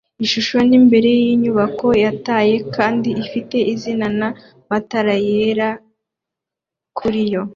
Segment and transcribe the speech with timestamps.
[0.25, 4.27] Ishusho ni imbere yinyubako yataye kandi ifite izinana
[4.69, 5.69] matara yera
[6.97, 7.41] kuriyo